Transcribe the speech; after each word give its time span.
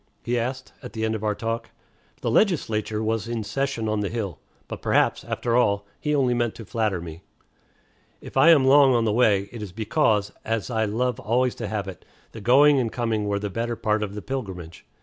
he 0.23 0.39
asked, 0.39 0.73
at 0.81 0.93
the 0.93 1.05
end 1.05 1.13
of 1.13 1.23
our 1.23 1.35
talk. 1.35 1.69
The 2.21 2.31
legislature 2.31 3.03
was 3.03 3.27
in 3.27 3.43
session 3.43 3.87
on 3.87 3.99
the 3.99 4.09
hill. 4.09 4.39
But 4.67 4.81
perhaps, 4.81 5.23
after 5.23 5.55
all, 5.55 5.85
he 5.99 6.15
only 6.15 6.33
meant 6.33 6.55
to 6.55 6.65
flatter 6.65 6.99
me. 6.99 7.21
If 8.19 8.35
I 8.35 8.49
am 8.49 8.65
long 8.65 8.95
on 8.95 9.05
the 9.05 9.13
way, 9.13 9.47
it 9.51 9.61
is 9.61 9.71
because, 9.71 10.31
as 10.43 10.71
I 10.71 10.85
love 10.85 11.19
always 11.19 11.53
to 11.53 11.67
have 11.67 11.87
it, 11.87 12.03
the 12.31 12.41
going 12.41 12.79
and 12.79 12.91
coming 12.91 13.25
were 13.27 13.37
the 13.37 13.51
better 13.51 13.75
part 13.75 14.01
of 14.01 14.15
the 14.15 14.23
pilgrimage. 14.23 14.87